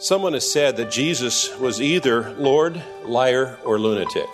Someone 0.00 0.34
has 0.34 0.48
said 0.48 0.76
that 0.76 0.92
Jesus 0.92 1.58
was 1.58 1.80
either 1.80 2.30
Lord, 2.34 2.80
liar, 3.04 3.58
or 3.64 3.80
lunatic. 3.80 4.28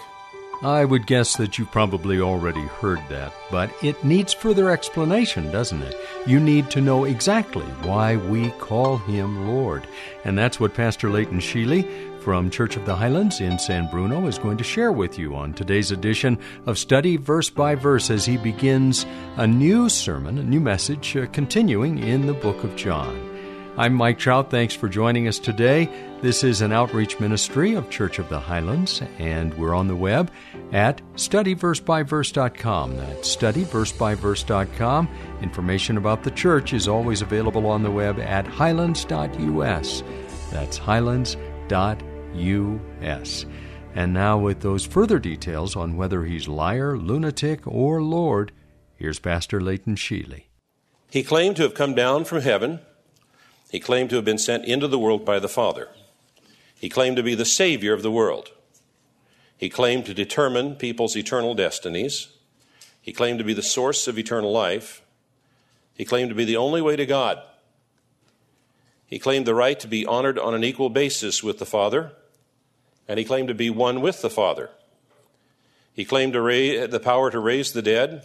I 0.62 0.84
would 0.84 1.06
guess 1.06 1.37
that 1.37 1.59
you've 1.59 1.70
probably 1.70 2.20
already 2.20 2.60
heard 2.60 3.00
that, 3.09 3.32
but 3.50 3.70
it 3.82 4.04
needs 4.04 4.34
further 4.34 4.70
explanation, 4.70 5.50
doesn't 5.50 5.82
it? 5.82 5.96
You 6.27 6.38
need 6.38 6.70
to 6.70 6.82
know 6.82 7.04
exactly 7.04 7.64
why 7.82 8.16
we 8.16 8.50
call 8.52 8.98
him 8.98 9.48
Lord. 9.48 9.87
And 10.24 10.37
that's 10.37 10.60
what 10.60 10.74
Pastor 10.74 11.10
Leighton 11.10 11.38
Sheely 11.38 12.20
from 12.20 12.51
Church 12.51 12.76
of 12.76 12.84
the 12.84 12.96
Highlands 12.96 13.40
in 13.40 13.59
San 13.59 13.90
Bruno 13.90 14.26
is 14.26 14.38
going 14.38 14.59
to 14.59 14.65
share 14.65 14.92
with 14.92 15.18
you 15.18 15.34
on 15.34 15.54
today's 15.54 15.90
edition 15.90 16.38
of 16.66 16.78
Study 16.78 17.16
Verse 17.16 17.48
by 17.48 17.74
Verse 17.74 18.10
as 18.10 18.26
he 18.26 18.37
begins 18.37 19.06
a 19.37 19.46
new 19.46 19.88
sermon, 19.88 20.38
a 20.38 20.42
new 20.42 20.60
message, 20.60 21.16
uh, 21.16 21.26
continuing 21.26 21.98
in 21.98 22.26
the 22.26 22.34
book 22.34 22.65
of 22.65 22.76
John. 22.76 23.34
I'm 23.77 23.92
Mike 23.92 24.20
Trout. 24.20 24.52
Thanks 24.52 24.73
for 24.73 24.88
joining 24.88 25.27
us 25.27 25.41
today. 25.41 25.91
This 26.23 26.45
is 26.45 26.60
an 26.60 26.70
outreach 26.70 27.19
ministry 27.19 27.74
of 27.74 27.91
Church 27.91 28.21
of 28.21 28.29
the 28.29 28.38
Highlands, 28.38 29.02
and 29.18 29.52
we're 29.54 29.74
on 29.74 29.88
the 29.88 29.96
web 29.96 30.30
at 30.73 31.02
studyversebyverse.com. 31.15 32.96
That's 32.96 33.37
studyversebyverse.com. 33.37 35.09
Information 35.43 35.96
about 35.96 36.23
the 36.23 36.30
church 36.30 36.73
is 36.73 36.87
always 36.87 37.21
available 37.21 37.66
on 37.66 37.82
the 37.82 37.90
web 37.90 38.21
at 38.21 38.46
highlands.us. 38.46 40.04
That's 40.52 40.79
highlands.us. 40.79 43.46
And 43.96 44.15
now, 44.15 44.38
with 44.38 44.60
those 44.60 44.87
further 44.87 45.18
details 45.18 45.74
on 45.74 45.96
whether 45.96 46.24
he's 46.24 46.46
liar, 46.46 46.96
lunatic, 46.96 47.66
or 47.66 48.01
Lord, 48.01 48.52
here's 48.95 49.18
Pastor 49.18 49.60
Leighton 49.60 49.96
Sheely. 49.96 50.45
He 51.10 51.24
claimed 51.24 51.57
to 51.57 51.65
have 51.65 51.74
come 51.74 51.96
down 51.96 52.24
from 52.24 52.43
heaven 52.43 52.79
he 53.74 53.80
claimed 53.80 54.08
to 54.08 54.14
have 54.14 54.24
been 54.24 54.38
sent 54.38 54.64
into 54.66 54.86
the 54.86 55.00
world 55.00 55.24
by 55.24 55.40
the 55.40 55.48
Father. 55.48 55.88
He 56.76 56.88
claimed 56.88 57.16
to 57.16 57.24
be 57.24 57.34
the 57.34 57.44
Savior 57.44 57.92
of 57.92 58.02
the 58.02 58.10
world. 58.12 58.52
He 59.56 59.68
claimed 59.68 60.06
to 60.06 60.14
determine 60.14 60.76
people's 60.76 61.16
eternal 61.16 61.56
destinies. 61.56 62.28
He 63.02 63.12
claimed 63.12 63.40
to 63.40 63.45
be 63.45 63.52
the 63.52 63.64
source 63.64 64.06
of 64.06 64.16
eternal 64.16 64.52
life. 64.52 65.02
He 65.92 66.04
claimed 66.04 66.28
to 66.28 66.36
be 66.36 66.44
the 66.44 66.56
only 66.56 66.80
way 66.82 66.94
to 66.94 67.04
God. 67.04 67.42
He 69.08 69.19
claimed 69.19 69.44
the 69.44 69.56
right 69.56 69.80
to 69.80 69.88
be 69.88 70.06
honored 70.06 70.38
on 70.38 70.54
an 70.54 70.62
equal 70.62 70.88
basis 70.88 71.42
with 71.42 71.58
the 71.58 71.66
Father, 71.66 72.12
and 73.08 73.19
he 73.19 73.25
claimed 73.25 73.48
to 73.48 73.54
be 73.54 73.70
one 73.70 74.00
with 74.00 74.22
the 74.22 74.30
Father. 74.30 74.70
He 75.92 76.04
claimed 76.04 76.36
raise, 76.36 76.91
the 76.91 77.00
power 77.00 77.28
to 77.28 77.41
raise 77.41 77.72
the 77.72 77.82
dead 77.82 78.25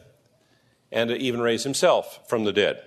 and 0.92 1.10
to 1.10 1.18
even 1.18 1.42
raise 1.42 1.64
himself 1.64 2.20
from 2.30 2.44
the 2.44 2.54
dead. 2.54 2.84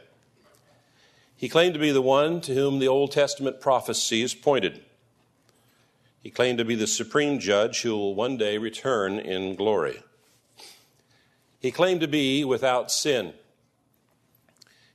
He 1.43 1.49
claimed 1.49 1.75
to 1.75 1.81
be 1.81 1.91
the 1.91 2.01
one 2.01 2.41
to 2.43 2.55
whom 2.55 2.79
the 2.79 2.87
Old 2.87 3.11
Testament 3.11 3.61
prophecies 3.61 4.33
pointed. 4.33 4.81
He 6.23 6.31
claimed 6.31 6.59
to 6.59 6.65
be 6.65 6.77
the 6.77 6.87
supreme 6.87 7.41
judge 7.41 7.83
who 7.83 7.97
will 7.97 8.15
one 8.15 8.37
day 8.37 8.59
return 8.59 9.19
in 9.19 9.57
glory. 9.57 10.05
He 11.59 11.73
claimed 11.73 12.01
to 12.01 12.07
be 12.07 12.45
without 12.45 12.93
sin. 12.93 13.35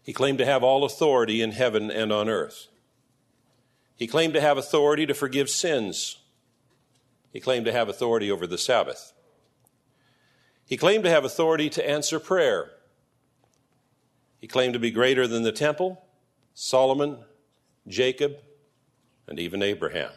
He 0.01 0.13
claimed 0.13 0.37
to 0.37 0.45
have 0.45 0.63
all 0.63 0.85
authority 0.85 1.41
in 1.41 1.51
heaven 1.51 1.91
and 1.91 2.13
on 2.13 2.29
earth. 2.29 2.67
He 3.97 4.07
claimed 4.07 4.33
to 4.35 4.41
have 4.41 4.57
authority 4.57 5.05
to 5.05 5.13
forgive 5.13 5.49
sins. 5.49 6.19
He 7.33 7.41
claimed 7.41 7.65
to 7.65 7.73
have 7.73 7.89
authority 7.89 8.31
over 8.31 8.47
the 8.47 8.57
Sabbath. 8.57 9.11
He 10.65 10.77
claimed 10.77 11.03
to 11.03 11.09
have 11.09 11.25
authority 11.25 11.69
to 11.71 11.85
answer 11.85 12.21
prayer. 12.21 12.71
He 14.39 14.47
claimed 14.47 14.75
to 14.75 14.79
be 14.79 14.91
greater 14.91 15.27
than 15.27 15.43
the 15.43 15.51
temple 15.51 16.05
Solomon, 16.59 17.19
Jacob, 17.87 18.37
and 19.27 19.39
even 19.39 19.61
Abraham. 19.61 20.09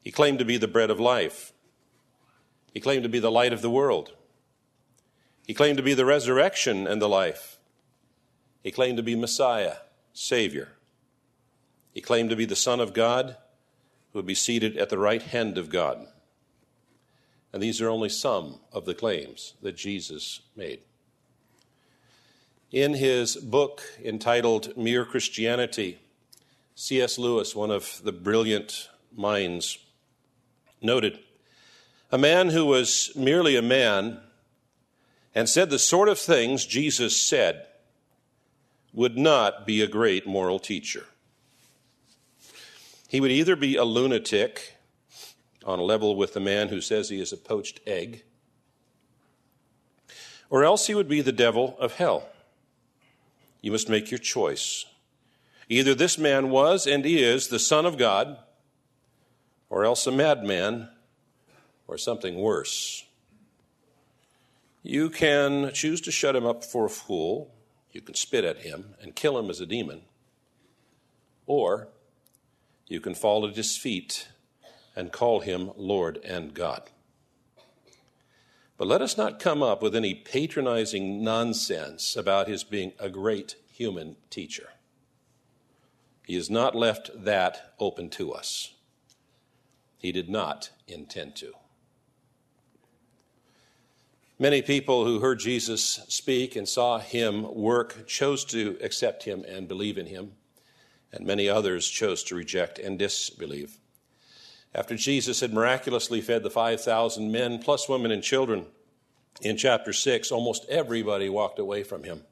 He 0.00 0.10
claimed 0.10 0.38
to 0.38 0.46
be 0.46 0.56
the 0.56 0.66
bread 0.66 0.90
of 0.90 0.98
life. 0.98 1.52
He 2.72 2.80
claimed 2.80 3.02
to 3.02 3.10
be 3.10 3.18
the 3.18 3.30
light 3.30 3.52
of 3.52 3.60
the 3.60 3.68
world. 3.68 4.14
He 5.46 5.52
claimed 5.52 5.76
to 5.76 5.82
be 5.82 5.92
the 5.92 6.06
resurrection 6.06 6.86
and 6.86 7.02
the 7.02 7.08
life. 7.08 7.58
He 8.62 8.70
claimed 8.70 8.96
to 8.96 9.02
be 9.02 9.14
Messiah, 9.14 9.76
Savior. 10.14 10.72
He 11.92 12.00
claimed 12.00 12.30
to 12.30 12.36
be 12.36 12.46
the 12.46 12.56
Son 12.56 12.80
of 12.80 12.94
God 12.94 13.36
who 14.10 14.20
would 14.20 14.26
be 14.26 14.34
seated 14.34 14.78
at 14.78 14.88
the 14.88 14.96
right 14.96 15.22
hand 15.22 15.58
of 15.58 15.68
God. 15.68 16.06
And 17.52 17.62
these 17.62 17.82
are 17.82 17.90
only 17.90 18.08
some 18.08 18.60
of 18.72 18.86
the 18.86 18.94
claims 18.94 19.52
that 19.60 19.76
Jesus 19.76 20.40
made. 20.56 20.80
In 22.74 22.94
his 22.94 23.36
book 23.36 23.82
entitled 24.02 24.76
Mere 24.76 25.04
Christianity, 25.04 26.00
C.S. 26.74 27.20
Lewis, 27.20 27.54
one 27.54 27.70
of 27.70 28.00
the 28.02 28.10
brilliant 28.10 28.88
minds, 29.14 29.78
noted 30.82 31.20
a 32.10 32.18
man 32.18 32.48
who 32.48 32.66
was 32.66 33.12
merely 33.14 33.54
a 33.54 33.62
man 33.62 34.18
and 35.36 35.48
said 35.48 35.70
the 35.70 35.78
sort 35.78 36.08
of 36.08 36.18
things 36.18 36.66
Jesus 36.66 37.16
said 37.16 37.64
would 38.92 39.16
not 39.16 39.64
be 39.64 39.80
a 39.80 39.86
great 39.86 40.26
moral 40.26 40.58
teacher. 40.58 41.06
He 43.06 43.20
would 43.20 43.30
either 43.30 43.54
be 43.54 43.76
a 43.76 43.84
lunatic 43.84 44.74
on 45.64 45.78
a 45.78 45.84
level 45.84 46.16
with 46.16 46.34
the 46.34 46.40
man 46.40 46.70
who 46.70 46.80
says 46.80 47.08
he 47.08 47.20
is 47.20 47.32
a 47.32 47.36
poached 47.36 47.78
egg, 47.86 48.24
or 50.50 50.64
else 50.64 50.88
he 50.88 50.96
would 50.96 51.08
be 51.08 51.20
the 51.20 51.30
devil 51.30 51.76
of 51.78 51.94
hell. 51.94 52.30
You 53.64 53.72
must 53.72 53.88
make 53.88 54.10
your 54.10 54.18
choice. 54.18 54.84
Either 55.70 55.94
this 55.94 56.18
man 56.18 56.50
was 56.50 56.86
and 56.86 57.06
is 57.06 57.48
the 57.48 57.58
Son 57.58 57.86
of 57.86 57.96
God, 57.96 58.36
or 59.70 59.86
else 59.86 60.06
a 60.06 60.12
madman, 60.12 60.90
or 61.88 61.96
something 61.96 62.34
worse. 62.34 63.06
You 64.82 65.08
can 65.08 65.72
choose 65.72 66.02
to 66.02 66.10
shut 66.10 66.36
him 66.36 66.44
up 66.44 66.62
for 66.62 66.84
a 66.84 66.90
fool, 66.90 67.54
you 67.90 68.02
can 68.02 68.14
spit 68.14 68.44
at 68.44 68.58
him 68.58 68.96
and 69.00 69.16
kill 69.16 69.38
him 69.38 69.48
as 69.48 69.62
a 69.62 69.66
demon, 69.66 70.02
or 71.46 71.88
you 72.86 73.00
can 73.00 73.14
fall 73.14 73.48
at 73.48 73.56
his 73.56 73.78
feet 73.78 74.28
and 74.94 75.10
call 75.10 75.40
him 75.40 75.70
Lord 75.74 76.18
and 76.22 76.52
God. 76.52 76.90
But 78.76 78.88
let 78.88 79.02
us 79.02 79.16
not 79.16 79.38
come 79.38 79.62
up 79.62 79.82
with 79.82 79.94
any 79.94 80.14
patronizing 80.14 81.22
nonsense 81.22 82.16
about 82.16 82.48
his 82.48 82.64
being 82.64 82.92
a 82.98 83.08
great 83.08 83.56
human 83.70 84.16
teacher. 84.30 84.70
He 86.26 86.34
has 86.34 86.50
not 86.50 86.74
left 86.74 87.10
that 87.24 87.74
open 87.78 88.08
to 88.10 88.32
us. 88.32 88.72
He 89.98 90.10
did 90.10 90.28
not 90.28 90.70
intend 90.88 91.36
to. 91.36 91.52
Many 94.38 94.62
people 94.62 95.04
who 95.04 95.20
heard 95.20 95.38
Jesus 95.38 96.00
speak 96.08 96.56
and 96.56 96.68
saw 96.68 96.98
him 96.98 97.54
work 97.54 98.08
chose 98.08 98.44
to 98.46 98.76
accept 98.82 99.22
him 99.22 99.44
and 99.46 99.68
believe 99.68 99.96
in 99.96 100.06
him, 100.06 100.32
and 101.12 101.24
many 101.24 101.48
others 101.48 101.88
chose 101.88 102.24
to 102.24 102.34
reject 102.34 102.80
and 102.80 102.98
disbelieve. 102.98 103.78
After 104.74 104.96
Jesus 104.96 105.40
had 105.40 105.52
miraculously 105.52 106.20
fed 106.20 106.42
the 106.42 106.50
5,000 106.50 107.30
men, 107.30 107.60
plus 107.60 107.88
women 107.88 108.10
and 108.10 108.22
children, 108.22 108.66
in 109.40 109.56
chapter 109.56 109.92
6, 109.92 110.32
almost 110.32 110.66
everybody 110.68 111.28
walked 111.28 111.58
away 111.58 111.84
from 111.84 112.02
him. 112.02 112.22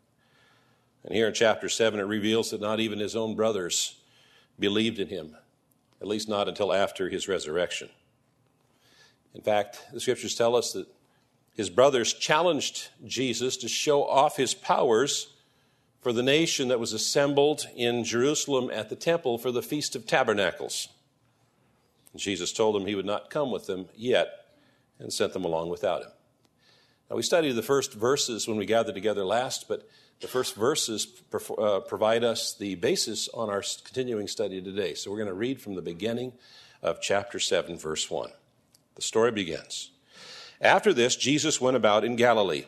And 1.05 1.15
here 1.15 1.29
in 1.29 1.35
chapter 1.35 1.69
7, 1.69 2.01
it 2.01 2.05
reveals 2.05 2.51
that 2.51 2.61
not 2.61 2.81
even 2.81 2.99
his 2.99 3.15
own 3.15 3.35
brothers 3.35 4.01
believed 4.59 4.99
in 4.99 5.09
him, 5.09 5.37
at 6.01 6.09
least 6.09 6.29
not 6.29 6.49
until 6.49 6.73
after 6.73 7.09
his 7.09 7.29
resurrection. 7.29 7.89
In 9.35 9.41
fact, 9.41 9.81
the 9.93 10.01
scriptures 10.01 10.35
tell 10.35 10.57
us 10.57 10.73
that 10.73 10.87
his 11.55 11.71
brothers 11.71 12.13
challenged 12.13 12.89
Jesus 13.07 13.57
to 13.59 13.69
show 13.69 14.05
off 14.05 14.37
his 14.37 14.55
powers 14.55 15.33
for 16.01 16.13
the 16.13 16.23
nation 16.23 16.69
that 16.69 16.81
was 16.81 16.93
assembled 16.93 17.67
in 17.77 18.05
Jerusalem 18.05 18.71
at 18.73 18.89
the 18.89 18.97
temple 18.97 19.39
for 19.39 19.53
the 19.53 19.63
Feast 19.63 19.95
of 19.95 20.07
Tabernacles. 20.07 20.89
Jesus 22.17 22.53
told 22.53 22.75
them 22.75 22.87
he 22.87 22.95
would 22.95 23.07
not 23.07 23.31
come 23.31 23.51
with 23.51 23.67
them 23.67 23.89
yet 23.95 24.29
and 24.99 25.13
sent 25.13 25.33
them 25.33 25.45
along 25.45 25.71
without 25.71 26.03
him. 26.03 26.11
Now, 27.09 27.17
we 27.17 27.23
studied 27.23 27.53
the 27.53 27.63
first 27.63 27.93
verses 27.93 28.47
when 28.47 28.57
we 28.57 28.67
gathered 28.67 28.95
together 28.95 29.25
last, 29.25 29.69
but 29.69 29.89
the 30.21 30.29
first 30.29 30.55
verses 30.55 31.07
uh, 31.59 31.81
provide 31.81 32.25
us 32.25 32.55
the 32.55 32.75
basis 32.77 33.29
on 33.35 33.51
our 33.51 33.63
continuing 33.85 34.29
study 34.29 34.63
today. 34.63 34.95
So 34.95 35.11
we're 35.11 35.19
going 35.19 35.29
to 35.29 35.35
read 35.35 35.61
from 35.61 35.75
the 35.75 35.83
beginning 35.83 36.33
of 36.83 37.01
chapter 37.01 37.39
7, 37.39 37.77
verse 37.77 38.11
1. 38.11 38.31
The 38.95 39.03
story 39.03 39.33
begins. 39.33 39.91
After 40.61 40.93
this, 40.93 41.17
Jesus 41.17 41.61
went 41.61 41.77
about 41.77 42.05
in 42.05 42.17
Galilee. 42.17 42.67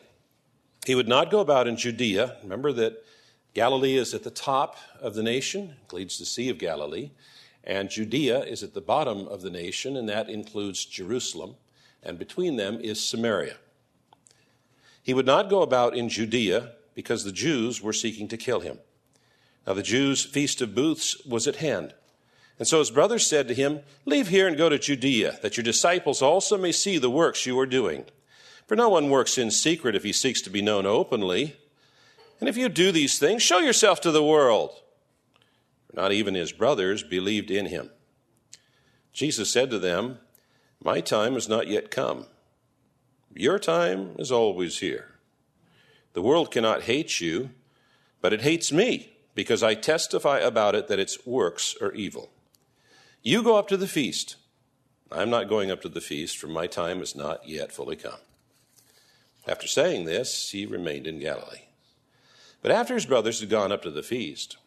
He 0.85 0.95
would 0.95 1.07
not 1.07 1.31
go 1.31 1.39
about 1.39 1.67
in 1.67 1.77
Judea. 1.77 2.37
Remember 2.43 2.73
that 2.73 3.03
Galilee 3.53 3.95
is 3.95 4.13
at 4.13 4.23
the 4.23 4.31
top 4.31 4.77
of 4.99 5.15
the 5.15 5.23
nation, 5.23 5.75
it 5.85 5.93
leads 5.93 6.17
to 6.17 6.23
the 6.23 6.27
Sea 6.27 6.49
of 6.49 6.57
Galilee, 6.57 7.11
and 7.65 7.89
Judea 7.89 8.41
is 8.41 8.61
at 8.61 8.73
the 8.73 8.81
bottom 8.81 9.27
of 9.27 9.41
the 9.41 9.49
nation, 9.49 9.97
and 9.97 10.07
that 10.07 10.29
includes 10.29 10.85
Jerusalem, 10.85 11.55
and 12.03 12.19
between 12.19 12.57
them 12.57 12.79
is 12.79 13.03
Samaria. 13.03 13.57
He 15.01 15.13
would 15.13 15.25
not 15.25 15.49
go 15.49 15.61
about 15.61 15.95
in 15.95 16.09
Judea 16.09 16.73
because 16.93 17.23
the 17.23 17.31
Jews 17.31 17.81
were 17.81 17.93
seeking 17.93 18.27
to 18.27 18.37
kill 18.37 18.59
him. 18.59 18.79
Now, 19.65 19.73
the 19.73 19.83
Jews' 19.83 20.23
feast 20.23 20.61
of 20.61 20.75
booths 20.75 21.25
was 21.25 21.47
at 21.47 21.57
hand. 21.57 21.93
And 22.57 22.67
so 22.67 22.79
his 22.79 22.91
brothers 22.91 23.25
said 23.25 23.47
to 23.47 23.53
him, 23.53 23.81
Leave 24.05 24.27
here 24.29 24.47
and 24.47 24.57
go 24.57 24.69
to 24.69 24.79
Judea, 24.79 25.39
that 25.41 25.57
your 25.57 25.63
disciples 25.63 26.21
also 26.21 26.57
may 26.57 26.71
see 26.71 26.97
the 26.97 27.09
works 27.09 27.45
you 27.45 27.59
are 27.59 27.65
doing. 27.65 28.05
For 28.67 28.75
no 28.75 28.89
one 28.89 29.09
works 29.09 29.37
in 29.37 29.51
secret 29.51 29.95
if 29.95 30.03
he 30.03 30.13
seeks 30.13 30.41
to 30.43 30.49
be 30.49 30.61
known 30.61 30.85
openly. 30.85 31.55
And 32.39 32.47
if 32.47 32.57
you 32.57 32.69
do 32.69 32.91
these 32.91 33.19
things, 33.19 33.43
show 33.43 33.59
yourself 33.59 34.01
to 34.01 34.11
the 34.11 34.23
world. 34.23 34.71
Not 35.95 36.11
even 36.11 36.35
his 36.35 36.51
brothers 36.51 37.03
believed 37.03 37.49
in 37.49 37.67
him. 37.67 37.89
Jesus 39.13 39.49
said 39.49 39.69
to 39.69 39.79
them, 39.79 40.19
My 40.83 40.99
time 40.99 41.35
has 41.35 41.47
not 41.47 41.67
yet 41.67 41.89
come. 41.89 42.25
Your 43.33 43.57
time 43.57 44.15
is 44.19 44.31
always 44.31 44.79
here. 44.79 45.15
The 46.11 46.21
world 46.21 46.51
cannot 46.51 46.83
hate 46.83 47.21
you, 47.21 47.51
but 48.21 48.33
it 48.33 48.41
hates 48.41 48.71
me 48.73 49.13
because 49.35 49.63
I 49.63 49.73
testify 49.73 50.39
about 50.39 50.75
it 50.75 50.89
that 50.89 50.99
its 50.99 51.25
works 51.25 51.75
are 51.81 51.93
evil. 51.93 52.29
You 53.21 53.41
go 53.41 53.57
up 53.57 53.69
to 53.69 53.77
the 53.77 53.87
feast. 53.87 54.35
I'm 55.11 55.29
not 55.29 55.49
going 55.49 55.71
up 55.71 55.81
to 55.81 55.89
the 55.89 56.01
feast, 56.01 56.37
for 56.37 56.47
my 56.47 56.67
time 56.67 57.01
is 57.01 57.15
not 57.15 57.47
yet 57.47 57.71
fully 57.71 57.95
come. 57.95 58.19
After 59.47 59.67
saying 59.67 60.05
this, 60.05 60.51
he 60.51 60.65
remained 60.65 61.07
in 61.07 61.19
Galilee. 61.19 61.67
But 62.61 62.71
after 62.71 62.95
his 62.95 63.05
brothers 63.05 63.39
had 63.39 63.49
gone 63.49 63.71
up 63.71 63.83
to 63.83 63.91
the 63.91 64.03
feast, 64.03 64.57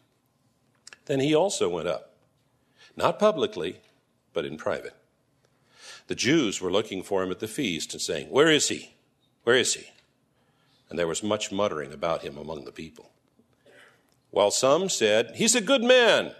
then 1.09 1.19
he 1.19 1.33
also 1.33 1.67
went 1.67 1.87
up, 1.87 2.13
not 2.95 3.17
publicly, 3.17 3.81
but 4.31 4.45
in 4.45 4.57
private. 4.57 4.95
The 6.05 6.13
Jews 6.13 6.61
were 6.61 6.71
looking 6.71 7.01
for 7.01 7.23
him 7.23 7.31
at 7.31 7.39
the 7.39 7.47
feast 7.47 7.93
and 7.93 8.01
saying, 8.01 8.27
Where 8.29 8.47
is 8.47 8.69
he? 8.69 8.93
Where 9.43 9.55
is 9.55 9.73
he? 9.73 9.87
And 10.87 10.99
there 10.99 11.07
was 11.07 11.23
much 11.23 11.51
muttering 11.51 11.91
about 11.91 12.21
him 12.21 12.37
among 12.37 12.65
the 12.65 12.71
people. 12.71 13.09
While 14.29 14.51
some 14.51 14.87
said, 14.87 15.31
He's 15.35 15.55
a 15.55 15.61
good 15.61 15.83
man. 15.83 16.33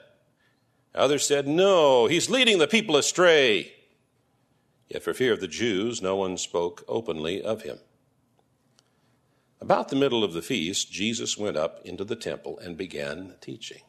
Others 0.94 1.26
said, 1.26 1.48
No, 1.48 2.06
he's 2.06 2.30
leading 2.30 2.60
the 2.60 2.68
people 2.68 2.96
astray. 2.96 3.74
Yet 4.88 5.02
for 5.02 5.16
fear 5.16 5.34
of 5.34 5.42
the 5.42 5.48
Jews, 5.48 6.00
no 6.00 6.16
one 6.16 6.38
spoke 6.38 6.84
openly 6.88 7.42
of 7.42 7.64
him. 7.64 7.80
About 9.60 9.90
the 9.90 9.96
middle 9.96 10.24
of 10.24 10.34
the 10.34 10.44
feast, 10.44 10.92
Jesus 10.92 11.38
went 11.40 11.58
up 11.58 11.82
into 11.84 12.04
the 12.04 12.16
temple 12.16 12.60
and 12.60 12.78
began 12.78 13.34
teaching. 13.42 13.82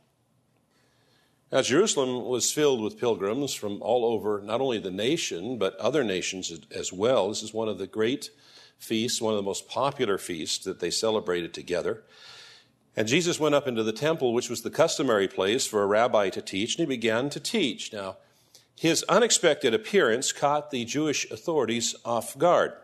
Now, 1.53 1.63
Jerusalem 1.63 2.27
was 2.27 2.53
filled 2.53 2.81
with 2.81 2.99
pilgrims 2.99 3.55
from 3.55 3.83
all 3.83 4.05
over, 4.05 4.41
not 4.41 4.61
only 4.61 4.79
the 4.79 4.93
nation, 4.93 5.59
but 5.59 5.75
other 5.77 6.05
nations 6.05 6.53
as 6.71 6.93
well. 6.93 7.29
This 7.29 7.43
is 7.43 7.53
one 7.53 7.69
of 7.69 7.79
the 7.79 7.89
great 7.89 8.31
feasts, 8.79 9.21
one 9.21 9.33
of 9.33 9.37
the 9.37 9.43
most 9.43 9.69
popular 9.69 10.17
feasts 10.17 10.65
that 10.65 10.79
they 10.79 10.91
celebrated 10.91 11.53
together. 11.53 12.05
And 12.97 13.09
Jesus 13.09 13.41
went 13.41 13.57
up 13.57 13.67
into 13.67 13.83
the 13.83 13.93
temple, 13.93 14.33
which 14.33 14.49
was 14.49 14.63
the 14.63 14.71
customary 14.71 15.27
place 15.27 15.67
for 15.67 15.83
a 15.83 15.87
rabbi 15.87 16.29
to 16.31 16.41
teach, 16.41 16.77
and 16.77 16.89
he 16.89 16.97
began 16.97 17.31
to 17.31 17.41
teach. 17.41 17.93
Now, 17.93 18.19
his 18.79 19.03
unexpected 19.09 19.75
appearance 19.75 20.33
caught 20.33 20.71
the 20.71 20.85
Jewish 20.85 21.29
authorities 21.33 21.97
off 22.05 22.39
guard 22.39 22.75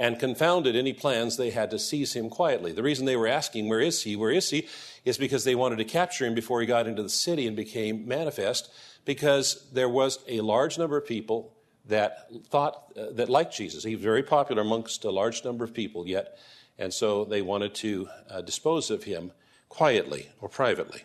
and 0.00 0.18
confounded 0.18 0.74
any 0.74 0.94
plans 0.94 1.36
they 1.36 1.50
had 1.50 1.70
to 1.70 1.78
seize 1.78 2.14
him 2.14 2.30
quietly. 2.30 2.72
The 2.72 2.82
reason 2.82 3.04
they 3.04 3.16
were 3.16 3.28
asking, 3.28 3.68
Where 3.68 3.80
is 3.80 4.02
he? 4.02 4.16
Where 4.16 4.30
is 4.30 4.48
he? 4.48 4.66
is 5.04 5.18
because 5.18 5.44
they 5.44 5.54
wanted 5.54 5.76
to 5.76 5.84
capture 5.84 6.24
him 6.24 6.34
before 6.34 6.62
he 6.62 6.66
got 6.66 6.86
into 6.86 7.02
the 7.02 7.10
city 7.10 7.46
and 7.46 7.54
became 7.54 8.08
manifest, 8.08 8.72
because 9.04 9.66
there 9.74 9.90
was 9.90 10.18
a 10.26 10.40
large 10.40 10.78
number 10.78 10.96
of 10.96 11.06
people 11.06 11.52
that 11.84 12.28
thought, 12.46 12.92
uh, 12.98 13.10
that 13.12 13.28
liked 13.28 13.54
Jesus. 13.54 13.84
He 13.84 13.94
was 13.94 14.02
very 14.02 14.22
popular 14.22 14.62
amongst 14.62 15.04
a 15.04 15.10
large 15.10 15.44
number 15.44 15.64
of 15.64 15.74
people, 15.74 16.08
yet, 16.08 16.38
and 16.78 16.94
so 16.94 17.26
they 17.26 17.42
wanted 17.42 17.74
to 17.76 18.08
uh, 18.30 18.40
dispose 18.40 18.90
of 18.90 19.04
him 19.04 19.32
quietly 19.68 20.30
or 20.40 20.48
privately. 20.48 21.02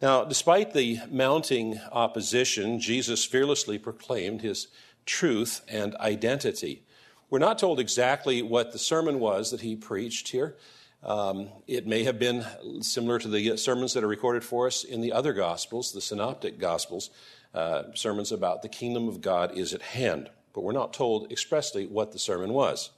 Now, 0.00 0.24
despite 0.24 0.72
the 0.72 1.00
mounting 1.10 1.80
opposition, 1.90 2.78
Jesus 2.78 3.24
fearlessly 3.24 3.76
proclaimed 3.76 4.42
his 4.42 4.68
truth 5.04 5.62
and 5.66 5.96
identity. 5.96 6.84
We're 7.30 7.38
not 7.38 7.58
told 7.58 7.78
exactly 7.78 8.40
what 8.40 8.72
the 8.72 8.78
sermon 8.78 9.20
was 9.20 9.50
that 9.50 9.60
he 9.60 9.76
preached 9.76 10.28
here. 10.28 10.56
Um, 11.02 11.48
it 11.66 11.86
may 11.86 12.04
have 12.04 12.18
been 12.18 12.44
similar 12.80 13.18
to 13.18 13.28
the 13.28 13.56
sermons 13.56 13.92
that 13.94 14.02
are 14.02 14.08
recorded 14.08 14.44
for 14.44 14.66
us 14.66 14.82
in 14.82 15.00
the 15.00 15.12
other 15.12 15.32
Gospels, 15.32 15.92
the 15.92 16.00
Synoptic 16.00 16.58
Gospels, 16.58 17.10
uh, 17.54 17.84
sermons 17.94 18.32
about 18.32 18.62
the 18.62 18.68
kingdom 18.68 19.08
of 19.08 19.20
God 19.20 19.56
is 19.56 19.74
at 19.74 19.82
hand. 19.82 20.30
But 20.54 20.62
we're 20.62 20.72
not 20.72 20.92
told 20.92 21.30
expressly 21.30 21.86
what 21.86 22.12
the 22.12 22.18
sermon 22.18 22.52
was. 22.52 22.90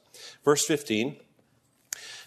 Verse 0.44 0.65
15 0.65 1.17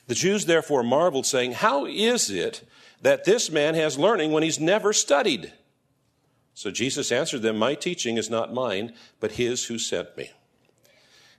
The 0.08 0.16
Jews 0.16 0.46
therefore 0.46 0.84
marveled, 0.84 1.26
saying, 1.26 1.54
How 1.54 1.86
is 1.86 2.30
it 2.30 2.68
that 3.02 3.24
this 3.24 3.50
man 3.50 3.76
has 3.76 3.98
learning 3.98 4.32
when 4.32 4.44
he's 4.44 4.60
never 4.60 4.92
studied? 4.92 5.54
So 6.54 6.70
Jesus 6.70 7.12
answered 7.12 7.42
them, 7.42 7.58
My 7.58 7.76
teaching 7.76 8.18
is 8.18 8.30
not 8.30 8.54
mine, 8.54 8.94
but 9.20 9.34
his 9.34 9.66
who 9.66 9.80
sent 9.80 10.16
me. 10.18 10.32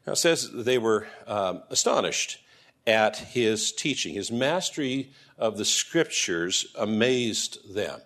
Now 0.06 0.12
it 0.12 0.16
says 0.16 0.50
they 0.52 0.78
were 0.78 1.06
um, 1.26 1.62
astonished 1.70 2.38
at 2.86 3.16
his 3.16 3.72
teaching. 3.72 4.14
His 4.14 4.30
mastery 4.30 5.10
of 5.38 5.56
the 5.56 5.64
scriptures 5.64 6.66
amazed 6.78 7.74
them. 7.74 8.00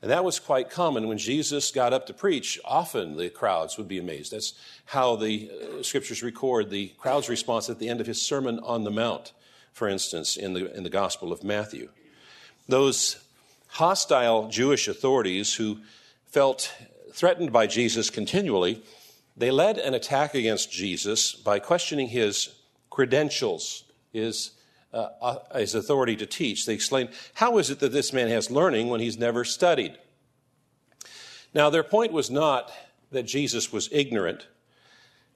And 0.00 0.10
that 0.12 0.24
was 0.24 0.38
quite 0.38 0.70
common 0.70 1.08
when 1.08 1.18
Jesus 1.18 1.72
got 1.72 1.92
up 1.92 2.06
to 2.06 2.14
preach. 2.14 2.60
Often 2.64 3.16
the 3.16 3.30
crowds 3.30 3.76
would 3.76 3.88
be 3.88 3.98
amazed. 3.98 4.32
That's 4.32 4.52
how 4.84 5.16
the 5.16 5.50
uh, 5.50 5.82
scriptures 5.82 6.22
record 6.22 6.70
the 6.70 6.92
crowd's 6.98 7.28
response 7.28 7.68
at 7.68 7.80
the 7.80 7.88
end 7.88 8.00
of 8.00 8.06
his 8.06 8.22
Sermon 8.22 8.60
on 8.60 8.84
the 8.84 8.92
Mount, 8.92 9.32
for 9.72 9.88
instance, 9.88 10.36
in 10.36 10.52
the, 10.52 10.72
in 10.76 10.84
the 10.84 10.90
Gospel 10.90 11.32
of 11.32 11.42
Matthew. 11.42 11.88
Those 12.68 13.18
hostile 13.68 14.48
Jewish 14.48 14.86
authorities 14.86 15.54
who 15.54 15.78
felt 16.26 16.72
threatened 17.12 17.52
by 17.52 17.66
Jesus 17.66 18.08
continually 18.08 18.82
they 19.38 19.52
led 19.52 19.78
an 19.78 19.94
attack 19.94 20.34
against 20.34 20.70
Jesus 20.70 21.32
by 21.32 21.60
questioning 21.60 22.08
his 22.08 22.56
credentials, 22.90 23.84
his, 24.12 24.50
uh, 24.92 25.08
uh, 25.22 25.58
his 25.58 25.76
authority 25.76 26.16
to 26.16 26.26
teach. 26.26 26.66
They 26.66 26.74
explained, 26.74 27.10
How 27.34 27.58
is 27.58 27.70
it 27.70 27.78
that 27.78 27.92
this 27.92 28.12
man 28.12 28.28
has 28.28 28.50
learning 28.50 28.88
when 28.88 29.00
he's 29.00 29.16
never 29.16 29.44
studied? 29.44 29.96
Now, 31.54 31.70
their 31.70 31.84
point 31.84 32.12
was 32.12 32.30
not 32.30 32.72
that 33.12 33.22
Jesus 33.22 33.72
was 33.72 33.88
ignorant, 33.92 34.48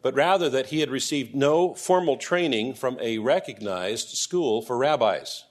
but 0.02 0.14
rather 0.14 0.50
that 0.50 0.66
he 0.66 0.80
had 0.80 0.90
received 0.90 1.34
no 1.34 1.72
formal 1.74 2.16
training 2.16 2.74
from 2.74 2.98
a 3.00 3.18
recognized 3.18 4.08
school 4.08 4.62
for 4.62 4.76
rabbis. 4.76 5.44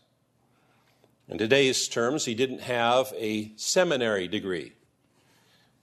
In 1.30 1.38
today's 1.38 1.88
terms, 1.88 2.26
he 2.26 2.36
didn't 2.36 2.62
have 2.62 3.14
a 3.16 3.54
seminary 3.56 4.28
degree 4.28 4.74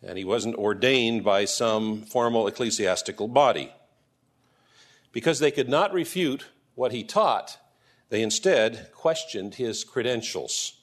and 0.02 0.16
he 0.16 0.24
wasn't 0.24 0.56
ordained 0.56 1.24
by 1.24 1.44
some 1.44 2.02
formal 2.02 2.46
ecclesiastical 2.46 3.28
body. 3.28 3.72
Because 5.12 5.38
they 5.38 5.50
could 5.50 5.68
not 5.68 5.92
refute 5.92 6.46
what 6.74 6.92
he 6.92 7.02
taught, 7.02 7.58
they 8.08 8.22
instead 8.22 8.90
questioned 8.94 9.56
his 9.56 9.84
credentials. 9.84 10.74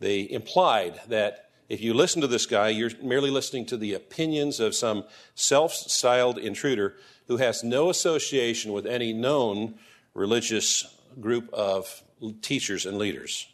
They 0.00 0.28
implied 0.30 1.00
that 1.08 1.50
if 1.68 1.80
you 1.80 1.92
listen 1.92 2.22
to 2.22 2.26
this 2.26 2.46
guy, 2.46 2.68
you're 2.68 2.90
merely 3.02 3.30
listening 3.30 3.66
to 3.66 3.76
the 3.76 3.94
opinions 3.94 4.58
of 4.60 4.74
some 4.74 5.04
self 5.34 5.74
styled 5.74 6.38
intruder 6.38 6.96
who 7.26 7.36
has 7.36 7.62
no 7.62 7.90
association 7.90 8.72
with 8.72 8.86
any 8.86 9.12
known 9.12 9.74
religious 10.14 10.86
group 11.20 11.52
of 11.52 12.02
teachers 12.40 12.86
and 12.86 12.96
leaders. 12.96 13.48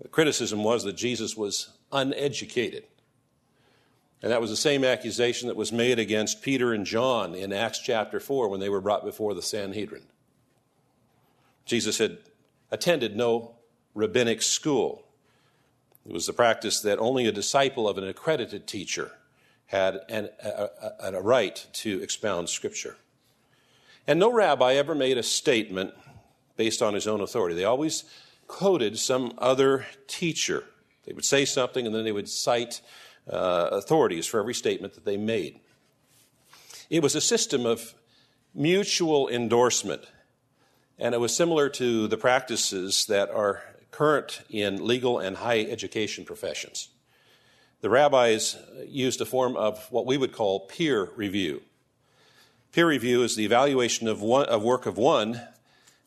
The 0.00 0.08
criticism 0.08 0.64
was 0.64 0.84
that 0.84 0.96
Jesus 0.96 1.36
was 1.36 1.70
uneducated. 1.92 2.84
And 4.22 4.32
that 4.32 4.40
was 4.40 4.50
the 4.50 4.56
same 4.56 4.82
accusation 4.82 5.48
that 5.48 5.56
was 5.56 5.72
made 5.72 5.98
against 5.98 6.42
Peter 6.42 6.72
and 6.72 6.86
John 6.86 7.34
in 7.34 7.52
Acts 7.52 7.78
chapter 7.78 8.18
4 8.18 8.48
when 8.48 8.60
they 8.60 8.68
were 8.68 8.80
brought 8.80 9.04
before 9.04 9.34
the 9.34 9.42
Sanhedrin. 9.42 10.04
Jesus 11.64 11.98
had 11.98 12.18
attended 12.70 13.16
no 13.16 13.56
rabbinic 13.94 14.42
school. 14.42 15.04
It 16.06 16.12
was 16.12 16.26
the 16.26 16.32
practice 16.32 16.80
that 16.80 16.98
only 16.98 17.26
a 17.26 17.32
disciple 17.32 17.88
of 17.88 17.98
an 17.98 18.04
accredited 18.04 18.66
teacher 18.66 19.12
had 19.66 20.00
an, 20.08 20.28
a, 20.42 20.68
a, 21.00 21.12
a 21.12 21.20
right 21.20 21.66
to 21.72 22.00
expound 22.02 22.48
Scripture. 22.48 22.96
And 24.06 24.20
no 24.20 24.32
rabbi 24.32 24.74
ever 24.74 24.94
made 24.94 25.18
a 25.18 25.22
statement 25.22 25.92
based 26.56 26.80
on 26.80 26.94
his 26.94 27.06
own 27.06 27.20
authority. 27.20 27.56
They 27.56 27.64
always 27.64 28.04
quoted 28.46 28.98
some 28.98 29.34
other 29.38 29.86
teacher. 30.06 30.64
They 31.06 31.12
would 31.12 31.24
say 31.24 31.44
something 31.44 31.86
and 31.86 31.94
then 31.94 32.04
they 32.04 32.12
would 32.12 32.28
cite 32.28 32.80
uh, 33.30 33.68
authorities 33.72 34.26
for 34.26 34.40
every 34.40 34.54
statement 34.54 34.94
that 34.94 35.04
they 35.04 35.16
made. 35.16 35.60
It 36.90 37.02
was 37.02 37.14
a 37.14 37.20
system 37.20 37.66
of 37.66 37.94
mutual 38.54 39.28
endorsement, 39.28 40.02
and 40.98 41.14
it 41.14 41.18
was 41.18 41.34
similar 41.34 41.68
to 41.70 42.08
the 42.08 42.16
practices 42.16 43.06
that 43.06 43.30
are 43.30 43.62
current 43.90 44.42
in 44.50 44.86
legal 44.86 45.18
and 45.18 45.36
high 45.36 45.60
education 45.60 46.24
professions. 46.24 46.88
The 47.80 47.90
rabbis 47.90 48.56
used 48.86 49.20
a 49.20 49.26
form 49.26 49.56
of 49.56 49.90
what 49.90 50.06
we 50.06 50.16
would 50.16 50.32
call 50.32 50.60
peer 50.60 51.10
review. 51.16 51.62
Peer 52.72 52.88
review 52.88 53.22
is 53.22 53.36
the 53.36 53.44
evaluation 53.44 54.08
of, 54.08 54.22
one, 54.22 54.46
of 54.46 54.62
work 54.62 54.86
of 54.86 54.96
one 54.96 55.40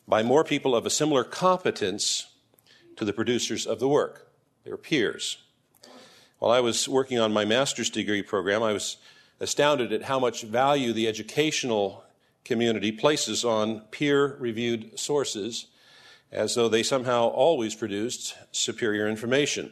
by 0.07 0.23
more 0.23 0.43
people 0.43 0.75
of 0.75 0.85
a 0.85 0.89
similar 0.89 1.23
competence 1.23 2.27
to 2.95 3.05
the 3.05 3.13
producers 3.13 3.65
of 3.65 3.79
the 3.79 3.87
work. 3.87 4.28
They 4.63 4.71
were 4.71 4.77
peers. 4.77 5.37
While 6.39 6.51
I 6.51 6.59
was 6.59 6.87
working 6.87 7.19
on 7.19 7.33
my 7.33 7.45
master's 7.45 7.89
degree 7.89 8.21
program, 8.21 8.63
I 8.63 8.73
was 8.73 8.97
astounded 9.39 9.91
at 9.91 10.03
how 10.03 10.19
much 10.19 10.43
value 10.43 10.93
the 10.93 11.07
educational 11.07 12.03
community 12.45 12.91
places 12.91 13.45
on 13.45 13.81
peer 13.91 14.37
reviewed 14.39 14.97
sources 14.99 15.67
as 16.31 16.55
though 16.55 16.69
they 16.69 16.83
somehow 16.83 17.27
always 17.27 17.75
produced 17.75 18.35
superior 18.51 19.07
information. 19.07 19.71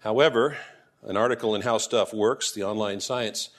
However, 0.00 0.56
an 1.02 1.16
article 1.16 1.54
in 1.54 1.62
How 1.62 1.78
Stuff 1.78 2.12
Works, 2.12 2.52
the 2.52 2.64
online 2.64 3.00
science 3.00 3.50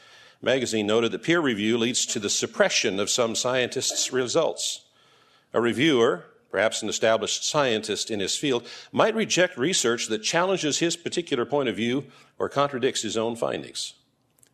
magazine, 0.42 0.88
noted 0.88 1.12
that 1.12 1.24
peer 1.24 1.39
review 1.39 1.77
leads 1.77 2.06
to 2.08 2.20
the 2.20 2.30
suppression 2.30 3.00
of 3.00 3.10
some 3.10 3.36
scientists' 3.36 4.12
results. 4.12 4.86
A 5.54 5.62
reviewer, 5.62 6.25
perhaps 6.55 6.81
an 6.81 6.88
established 6.88 7.43
scientist 7.43 8.09
in 8.09 8.21
his 8.21 8.38
field, 8.38 8.65
might 8.93 9.13
reject 9.13 9.57
research 9.57 10.07
that 10.07 10.24
challenges 10.24 10.79
his 10.79 10.95
particular 10.95 11.43
point 11.43 11.67
of 11.67 11.75
view 11.75 12.05
or 12.39 12.47
contradicts 12.47 13.01
his 13.01 13.17
own 13.17 13.35
findings. 13.35 13.91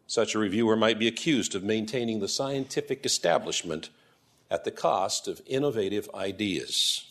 Such 0.08 0.34
a 0.34 0.40
reviewer 0.40 0.76
might 0.76 0.98
be 0.98 1.08
accused 1.08 1.54
of 1.54 1.64
maintaining 1.64 2.20
the 2.20 2.28
scientific 2.28 3.06
establishment 3.06 3.92
at 4.50 4.64
the 4.64 4.72
cost 4.72 5.28
of 5.28 5.44
innovative 5.46 6.10
ideas. 6.16 7.06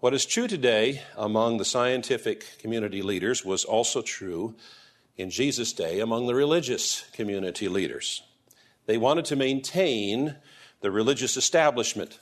What 0.00 0.14
is 0.14 0.24
true 0.24 0.48
today 0.48 1.02
among 1.14 1.58
the 1.58 1.66
scientific 1.66 2.56
community 2.58 3.02
leaders 3.02 3.44
was 3.44 3.66
also 3.66 4.00
true 4.00 4.54
in 5.18 5.28
Jesus' 5.28 5.74
day 5.74 6.00
among 6.00 6.26
the 6.26 6.34
religious 6.34 7.04
community 7.12 7.68
leaders. 7.68 8.22
They 8.86 8.96
wanted 8.96 9.26
to 9.26 9.36
maintain 9.36 10.36
the 10.80 10.90
religious 10.90 11.36
establishment, 11.36 12.18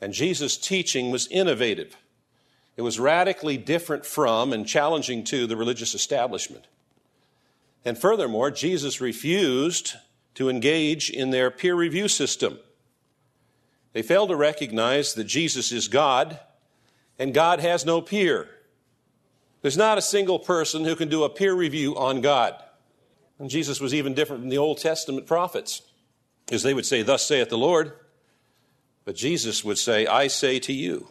and 0.00 0.12
Jesus' 0.12 0.56
teaching 0.56 1.10
was 1.10 1.26
innovative. 1.28 1.96
It 2.76 2.82
was 2.82 3.00
radically 3.00 3.56
different 3.56 4.04
from 4.04 4.52
and 4.52 4.66
challenging 4.66 5.24
to 5.24 5.46
the 5.46 5.56
religious 5.56 5.94
establishment. 5.94 6.66
And 7.84 7.96
furthermore, 7.96 8.50
Jesus 8.50 9.00
refused 9.00 9.94
to 10.34 10.50
engage 10.50 11.08
in 11.08 11.30
their 11.30 11.50
peer 11.50 11.74
review 11.74 12.08
system. 12.08 12.58
They 13.92 14.02
failed 14.02 14.28
to 14.28 14.36
recognize 14.36 15.14
that 15.14 15.24
Jesus 15.24 15.72
is 15.72 15.88
God 15.88 16.38
and 17.18 17.32
God 17.32 17.60
has 17.60 17.86
no 17.86 18.02
peer. 18.02 18.48
There's 19.62 19.76
not 19.76 19.98
a 19.98 20.02
single 20.02 20.38
person 20.38 20.84
who 20.84 20.94
can 20.94 21.08
do 21.08 21.24
a 21.24 21.30
peer 21.30 21.54
review 21.54 21.96
on 21.96 22.20
God. 22.20 22.62
And 23.38 23.48
Jesus 23.48 23.80
was 23.80 23.94
even 23.94 24.14
different 24.14 24.42
from 24.42 24.50
the 24.50 24.58
Old 24.58 24.78
Testament 24.78 25.26
prophets, 25.26 25.82
because 26.44 26.62
they 26.62 26.74
would 26.74 26.86
say, 26.86 27.02
Thus 27.02 27.26
saith 27.26 27.48
the 27.48 27.58
Lord. 27.58 27.92
But 29.06 29.16
Jesus 29.16 29.64
would 29.64 29.78
say, 29.78 30.06
I 30.06 30.26
say 30.26 30.58
to 30.58 30.72
you. 30.74 31.08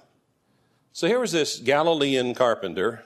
So 0.93 1.07
here 1.07 1.19
was 1.19 1.31
this 1.31 1.57
Galilean 1.57 2.35
carpenter 2.35 3.03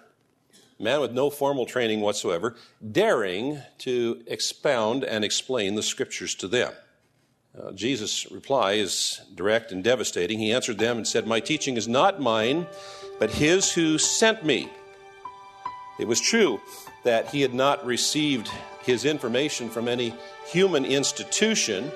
man 0.79 1.01
with 1.01 1.11
no 1.11 1.29
formal 1.29 1.65
training 1.65 1.99
whatsoever, 1.99 2.55
daring 2.91 3.61
to 3.79 4.23
expound 4.27 5.03
and 5.03 5.25
explain 5.25 5.75
the 5.75 5.83
scriptures 5.83 6.33
to 6.35 6.47
them. 6.47 6.71
Uh, 7.59 7.71
Jesus' 7.73 8.31
reply 8.31 8.73
is 8.73 9.21
direct 9.35 9.71
and 9.71 9.83
devastating. 9.83 10.39
He 10.39 10.53
answered 10.53 10.77
them 10.77 10.97
and 10.97 11.07
said, 11.07 11.27
My 11.27 11.41
teaching 11.41 11.75
is 11.75 11.87
not 11.87 12.21
mine, 12.21 12.67
but 13.19 13.31
his 13.31 13.73
who 13.73 13.97
sent 13.97 14.45
me. 14.45 14.69
It 15.99 16.07
was 16.07 16.21
true 16.21 16.61
that 17.03 17.29
he 17.29 17.41
had 17.41 17.53
not 17.53 17.85
received 17.85 18.49
his 18.83 19.03
information 19.03 19.69
from 19.69 19.89
any 19.89 20.13
human 20.47 20.85
institution, 20.85 21.91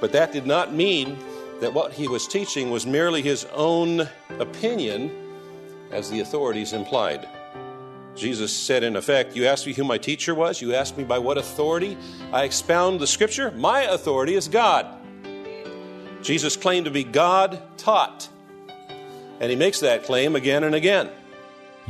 but 0.00 0.12
that 0.12 0.32
did 0.32 0.46
not 0.46 0.72
mean 0.72 1.18
that 1.60 1.74
what 1.74 1.92
he 1.92 2.08
was 2.08 2.26
teaching 2.26 2.70
was 2.70 2.86
merely 2.86 3.22
his 3.22 3.44
own 3.52 4.08
opinion, 4.38 5.10
as 5.90 6.10
the 6.10 6.20
authorities 6.20 6.72
implied. 6.72 7.28
Jesus 8.14 8.52
said, 8.52 8.82
in 8.82 8.96
effect, 8.96 9.36
You 9.36 9.46
asked 9.46 9.66
me 9.66 9.72
who 9.72 9.84
my 9.84 9.98
teacher 9.98 10.34
was? 10.34 10.60
You 10.60 10.74
asked 10.74 10.98
me 10.98 11.04
by 11.04 11.18
what 11.18 11.38
authority 11.38 11.96
I 12.32 12.44
expound 12.44 13.00
the 13.00 13.06
scripture? 13.06 13.50
My 13.52 13.82
authority 13.82 14.34
is 14.34 14.48
God. 14.48 14.86
Jesus 16.22 16.56
claimed 16.56 16.86
to 16.86 16.90
be 16.90 17.04
God 17.04 17.62
taught, 17.76 18.28
and 19.40 19.50
he 19.50 19.56
makes 19.56 19.80
that 19.80 20.04
claim 20.04 20.34
again 20.34 20.64
and 20.64 20.74
again. 20.74 21.10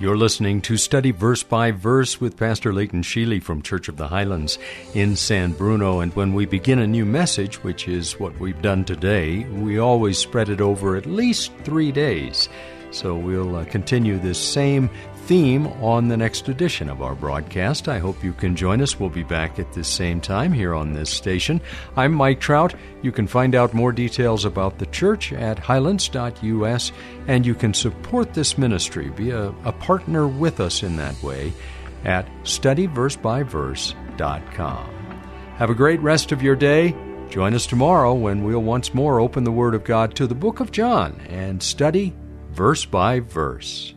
You're 0.00 0.16
listening 0.16 0.60
to 0.62 0.76
Study 0.76 1.10
Verse 1.10 1.42
by 1.42 1.72
Verse 1.72 2.20
with 2.20 2.36
Pastor 2.36 2.72
Leighton 2.72 3.02
Sheely 3.02 3.42
from 3.42 3.62
Church 3.62 3.88
of 3.88 3.96
the 3.96 4.06
Highlands 4.06 4.56
in 4.94 5.16
San 5.16 5.50
Bruno. 5.50 5.98
And 5.98 6.14
when 6.14 6.34
we 6.34 6.46
begin 6.46 6.78
a 6.78 6.86
new 6.86 7.04
message, 7.04 7.64
which 7.64 7.88
is 7.88 8.12
what 8.12 8.38
we've 8.38 8.62
done 8.62 8.84
today, 8.84 9.40
we 9.46 9.80
always 9.80 10.16
spread 10.16 10.50
it 10.50 10.60
over 10.60 10.94
at 10.94 11.04
least 11.04 11.50
three 11.64 11.90
days. 11.90 12.48
So 12.92 13.16
we'll 13.16 13.56
uh, 13.56 13.64
continue 13.64 14.20
this 14.20 14.38
same 14.38 14.88
theme 15.28 15.68
on 15.82 16.08
the 16.08 16.16
next 16.16 16.48
edition 16.48 16.88
of 16.88 17.02
our 17.02 17.14
broadcast. 17.14 17.86
I 17.86 17.98
hope 17.98 18.24
you 18.24 18.32
can 18.32 18.56
join 18.56 18.80
us. 18.80 18.98
We'll 18.98 19.10
be 19.10 19.22
back 19.22 19.58
at 19.58 19.74
this 19.74 19.86
same 19.86 20.22
time 20.22 20.54
here 20.54 20.74
on 20.74 20.94
this 20.94 21.10
station. 21.10 21.60
I'm 21.96 22.14
Mike 22.14 22.40
Trout. 22.40 22.74
You 23.02 23.12
can 23.12 23.26
find 23.26 23.54
out 23.54 23.74
more 23.74 23.92
details 23.92 24.46
about 24.46 24.78
the 24.78 24.86
church 24.86 25.34
at 25.34 25.58
highlands.us, 25.58 26.92
and 27.26 27.44
you 27.44 27.54
can 27.54 27.74
support 27.74 28.32
this 28.32 28.56
ministry, 28.56 29.10
be 29.10 29.28
a, 29.30 29.48
a 29.66 29.72
partner 29.72 30.26
with 30.26 30.60
us 30.60 30.82
in 30.82 30.96
that 30.96 31.22
way 31.22 31.52
at 32.06 32.26
studyversebyverse.com. 32.44 34.94
Have 35.56 35.70
a 35.70 35.74
great 35.74 36.00
rest 36.00 36.32
of 36.32 36.42
your 36.42 36.56
day. 36.56 36.96
Join 37.28 37.52
us 37.52 37.66
tomorrow 37.66 38.14
when 38.14 38.44
we'll 38.44 38.62
once 38.62 38.94
more 38.94 39.20
open 39.20 39.44
the 39.44 39.52
Word 39.52 39.74
of 39.74 39.84
God 39.84 40.16
to 40.16 40.26
the 40.26 40.34
book 40.34 40.60
of 40.60 40.72
John 40.72 41.20
and 41.28 41.62
study 41.62 42.14
verse 42.50 42.86
by 42.86 43.20
verse. 43.20 43.92